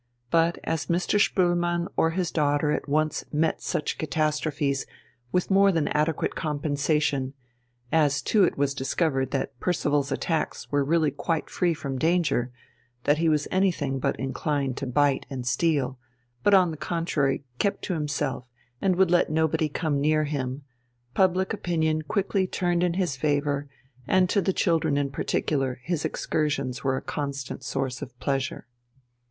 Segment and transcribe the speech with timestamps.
[0.31, 1.19] But as Mr.
[1.19, 4.87] Spoelmann or his daughter at once met such catastrophes
[5.31, 7.35] with more than adequate compensation,
[7.91, 12.51] as too it was discovered that Percival's attacks were really quite free from danger,
[13.03, 15.99] that he was anything but inclined to bite and steal,
[16.41, 18.47] but on the contrary kept to himself
[18.81, 20.63] and would let nobody come near him,
[21.13, 23.69] public opinion quickly turned in his favour,
[24.07, 28.65] and to the children in particular his excursions were a constant source of pleasure.